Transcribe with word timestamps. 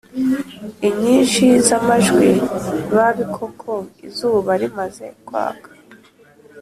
inyinshi 0.89 1.45
z’amajwi 1.67 2.29
mabi 2.95 3.23
koko. 3.35 3.71
Izuba 4.07 4.51
rimaze 4.61 5.05
kwaka 5.27 5.69